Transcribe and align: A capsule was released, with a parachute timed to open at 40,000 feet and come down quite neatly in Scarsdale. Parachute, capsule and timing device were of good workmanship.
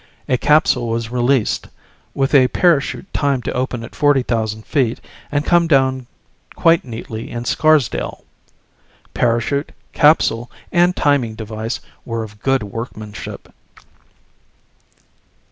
A 0.27 0.35
capsule 0.35 0.87
was 0.89 1.11
released, 1.11 1.67
with 2.15 2.33
a 2.33 2.47
parachute 2.47 3.05
timed 3.13 3.45
to 3.45 3.53
open 3.53 3.83
at 3.83 3.93
40,000 3.93 4.65
feet 4.65 4.99
and 5.31 5.45
come 5.45 5.67
down 5.67 6.07
quite 6.55 6.83
neatly 6.83 7.29
in 7.29 7.45
Scarsdale. 7.45 8.23
Parachute, 9.13 9.71
capsule 9.93 10.49
and 10.71 10.95
timing 10.95 11.35
device 11.35 11.81
were 12.03 12.23
of 12.23 12.41
good 12.41 12.63
workmanship. 12.63 13.49